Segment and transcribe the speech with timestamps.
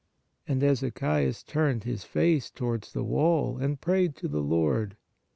[0.47, 4.97] And Ezechias turned his face towards the wall, and prayed to the Lord.